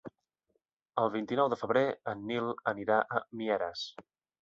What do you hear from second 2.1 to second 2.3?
en